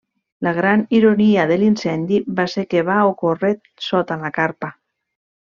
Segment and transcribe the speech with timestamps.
[0.45, 3.55] La gran ironia de l'incendi va ser que va ocórrer
[3.93, 4.75] sota la carpa.